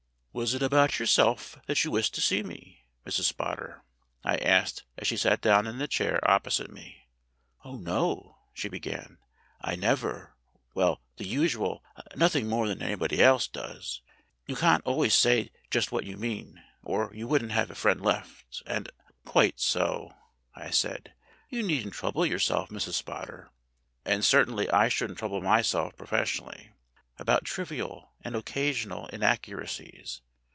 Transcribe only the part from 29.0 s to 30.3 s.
inaccura cies.